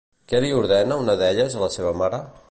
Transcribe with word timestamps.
Què 0.31 0.39
li 0.43 0.47
ordena 0.59 0.97
una 1.01 1.15
d'elles 1.19 1.59
a 1.59 1.61
la 1.65 1.69
seva 1.77 1.93
mare? 2.03 2.23